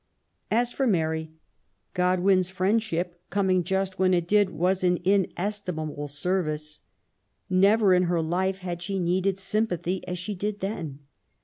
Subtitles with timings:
[0.49, 1.29] As for Mary,
[1.93, 6.81] Godwin's friendship, coming just when it did, was an inestimable service.
[7.51, 11.01] Never in all her life / had she needed sympathy as she did then.